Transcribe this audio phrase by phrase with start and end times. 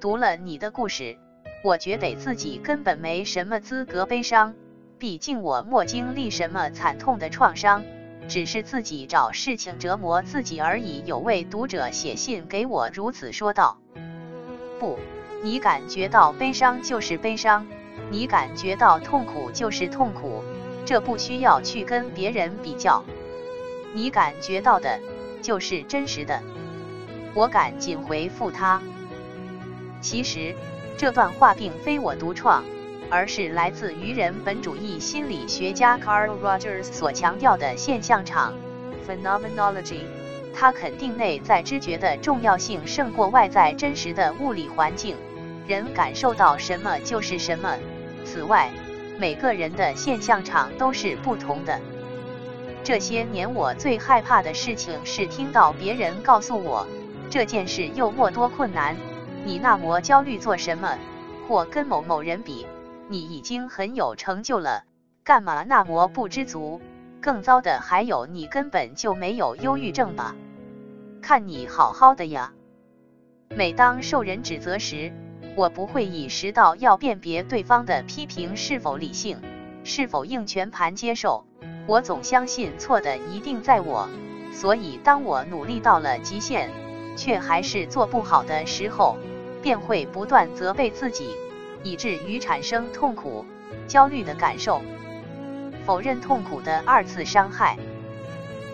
[0.00, 1.18] 读了你的故事，
[1.62, 4.54] 我觉得自己根本没什么资格悲伤，
[4.98, 7.84] 毕竟我没经历什么惨痛的创伤，
[8.26, 11.02] 只是自己找事情折磨自己而已。
[11.04, 13.76] 有位读者写信给我，如此说道
[14.80, 14.98] ：“不，
[15.42, 17.66] 你感觉到悲伤就是悲伤，
[18.10, 20.42] 你感觉到痛苦就是痛苦，
[20.86, 23.04] 这不需要去跟别人比较，
[23.92, 24.98] 你感觉到的
[25.42, 26.40] 就是真实的。”
[27.36, 28.80] 我赶紧回复他。
[30.00, 30.54] 其实，
[30.96, 32.64] 这段话并非我独创，
[33.10, 38.54] 而是来自于人本主义心理学家 Carl Rogers 所强调的现象场
[39.06, 40.00] （phenomenology）。
[40.52, 45.16] 他肯定内在知觉的重要性胜过外在真实的物理环境，
[45.66, 47.76] 人感受到什么就是什么。
[48.24, 48.70] 此外，
[49.18, 51.78] 每个人的现象场都是不同的。
[52.82, 56.86] 这些年，我最害怕的事情是听到别人告诉我，
[57.30, 58.96] 这件事又莫多困难。
[59.44, 60.98] 你那么焦虑做什么？
[61.48, 62.66] 或跟某某人比，
[63.08, 64.84] 你已经很有成就了，
[65.24, 66.80] 干嘛那么不知足？
[67.20, 70.36] 更糟的还有，你根本就没有忧郁症吧？
[71.20, 72.52] 看你好好的呀。
[73.54, 75.12] 每当受人指责时，
[75.56, 79.40] 我不会意识到要辨别对方的批评是否理性，
[79.82, 81.44] 是否应全盘接受。
[81.86, 84.08] 我总相信错的一定在我，
[84.52, 86.70] 所以当我努力到了极限，
[87.16, 89.18] 却还是做不好的时候。
[89.62, 91.34] 便会不断责备自己，
[91.82, 93.44] 以至于产生痛苦、
[93.86, 94.80] 焦虑的感受。
[95.84, 97.76] 否认痛苦的二次伤害。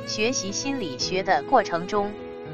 [0.07, 2.13] 学习心理学的过程中，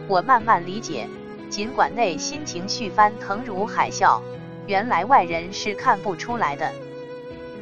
[0.08, 1.06] 我慢慢理解，
[1.50, 4.20] 尽管内心情绪翻腾如海啸，
[4.66, 6.72] 原来外人是看不出来的。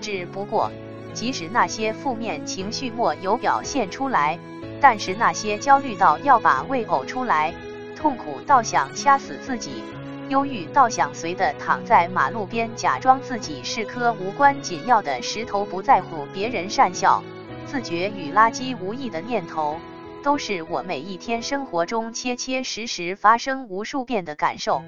[0.00, 0.70] 只不过，
[1.12, 4.38] 即使那些负面情绪没有表现出来，
[4.80, 7.52] 但是那些焦虑到要把胃呕出来，
[7.96, 9.82] 痛苦到想掐死自己。
[10.30, 17.20] 忧郁到想随的躺在马路边，假装自己是颗无关紧要的石头，不在乎别人讪笑，
[17.66, 19.76] 自觉与垃圾无异的念头，
[20.22, 24.82] 都是我每一天生活中切切实实发生无数遍的感受。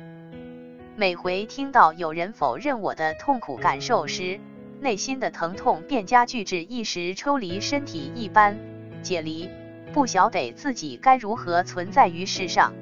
[0.94, 4.38] 每回听到有人否认我的痛苦感受时，
[4.78, 8.56] 内心的疼痛便加剧至一时抽离身体一般，
[9.02, 9.50] 解离，
[9.92, 12.72] 不晓得自己该如何存在于世上。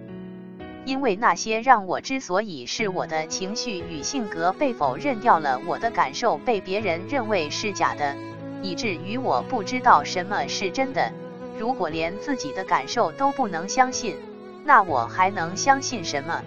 [0.87, 8.17] 因为那些让我之所以是我的情绪与性格被否认掉了，我的感受被别人认为是假的，
[8.63, 11.13] 以至于我不知道什么是真的。
[11.59, 14.17] 如果连自己的感受都不能相信，
[14.65, 16.43] 那我还能相信什么？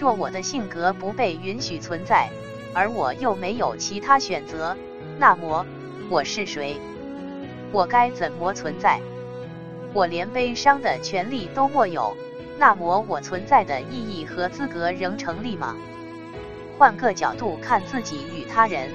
[0.00, 2.30] 若我的性格不被允许存在，
[2.72, 4.76] 而我又没有其他选择，
[5.18, 5.66] 那么
[6.08, 6.76] 我是谁？
[7.72, 9.00] 我该怎么存在？
[9.92, 12.16] 我连悲伤的权利都没有。
[12.58, 15.76] 那么我存在的意义和资格仍成立吗？
[16.78, 18.90] 换个角度看自己与他人，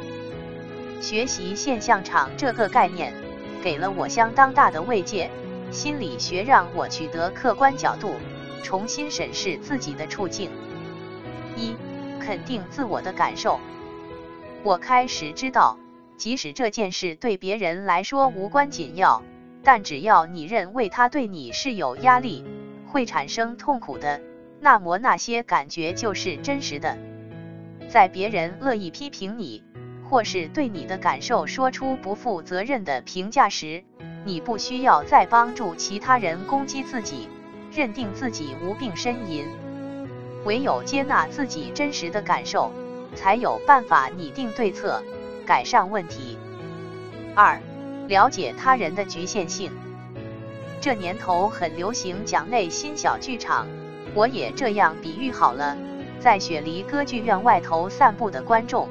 [1.02, 3.14] 学习现象场这个概念，
[3.62, 5.30] 给了我相当大的慰藉。
[5.72, 8.16] 心理学让我取得客观角度，
[8.64, 10.50] 重新审视自己的处境。
[11.56, 11.75] 一、
[12.19, 13.59] 肯定自我的感受。
[14.64, 15.78] 我开始知道，
[16.18, 19.22] 即使这件事对别人来说无关紧要，
[19.64, 22.44] 但只要你认为他对你是有压力。
[22.91, 24.19] 会产生痛苦的，
[24.59, 26.97] 那么那些感觉就是真实的。
[27.88, 29.63] 在别人恶意批评你，
[30.09, 33.83] 或是对你的感受说出不负责任的评价时，
[34.25, 37.29] 你不需要再帮助其他人攻击自己，
[37.72, 39.45] 认定自己无病呻吟。
[40.45, 42.71] 唯有接纳自己真实的感受，
[43.16, 45.03] 才有办法拟定对策，
[45.45, 46.38] 改善问题。
[47.35, 47.59] 二，
[48.07, 49.71] 了解他人的局限性。
[50.81, 53.67] 这年头很流行讲内心小剧场，
[54.13, 55.75] 我也这样比喻好了。
[56.22, 58.88] 在雪梨歌剧院外头散步的观众，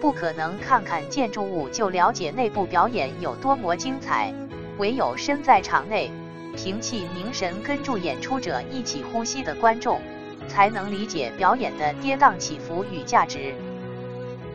[0.00, 4.32] 不可能看看建筑物就了解内部表演有多么精彩，
[4.78, 6.12] 唯有身在场内，
[6.56, 10.00] 屏气凝神跟住演出者一起呼吸的观众，
[10.46, 13.52] 才能理解表演的跌宕起伏与价值。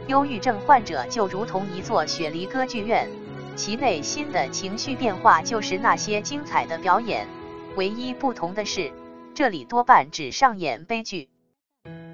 [0.07, 3.09] 忧郁症患者就如同一座雪梨歌剧院。
[3.57, 7.27] 其内心的情绪变化就是那些精彩的表演，
[7.75, 8.91] 唯一不同的是，
[9.33, 11.27] 这里多半只上演悲剧，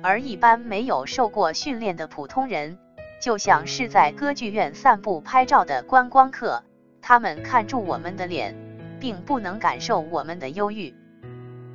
[0.02, 2.80] 而一般没有受过训练的普通人，
[3.22, 6.64] 就像是在歌剧院散步拍照的观光客，
[7.02, 8.56] 他们看住我们的脸，
[9.02, 10.96] 并不能感受我们的忧郁。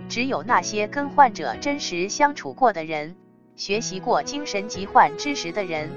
[0.09, 3.17] 只有那些跟患者真实相处过的人，
[3.55, 5.91] 学习过精神疾患知识的人，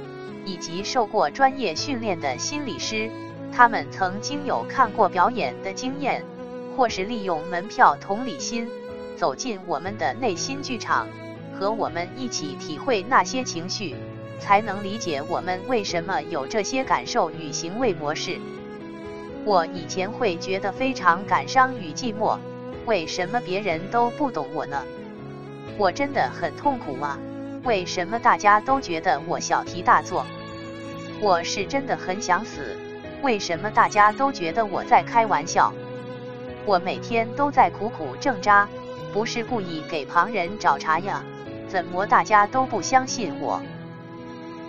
[0.45, 3.09] 以及受过专业训练的心理师。
[3.53, 6.23] 他们曾经有看过表演的经验，
[6.75, 8.67] 或是利用门票同理心
[9.17, 11.07] 走进我们的内心剧场，
[11.53, 13.95] 和我们一起体会那些情绪，
[14.39, 18.39] 才能理解我们为什么有这些感受与行为模式。
[19.43, 22.37] 我以前会觉得非常感伤与寂寞，
[22.85, 24.83] 为什么别人都不懂我呢？
[25.77, 27.17] 我真的很痛苦啊！
[27.63, 30.25] 为什么大家都觉得我小题大做？
[31.21, 32.75] 我是真的很想死，
[33.21, 35.73] 为什么大家都觉得我在开玩笑？
[36.65, 38.67] 我每天都在苦苦挣扎，
[39.13, 41.23] 不是故意给旁人找茬呀，
[41.67, 43.61] 怎么大家都不相信我？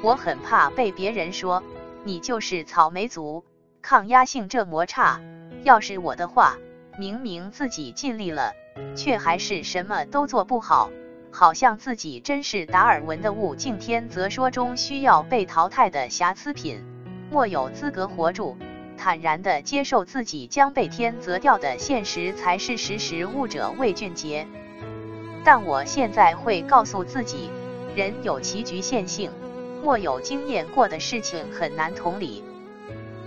[0.03, 1.63] 我很怕被别人说
[2.05, 3.45] 你就是草莓族。
[3.81, 5.21] 抗压性这么差，
[5.65, 6.57] 要是我的话，
[6.99, 8.53] 明明自己尽力了，
[8.95, 10.91] 却还是什么都做不好，
[11.33, 16.85] 好像自己真是达尔文的物竞天择说中需要被淘汰的瑕疵品，
[17.33, 18.59] 莫有资格活住。
[18.99, 24.47] 坦然的接受自己将被天择掉的现实，才是识时务者为俊杰。
[25.43, 27.51] 但我现在会告诉自己，
[27.97, 29.31] 人有其局限性，
[29.83, 32.45] 莫有经验过的事情很难同理。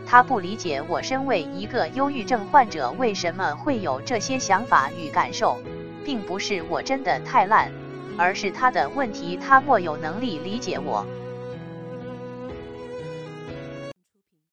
[0.05, 5.57] 他不理解我身为一个忧郁症患者为什么会有这些想法与感受，
[6.05, 7.71] 并不是我真的太烂，
[8.17, 11.03] 而是他的问题，他莫有能力理解我。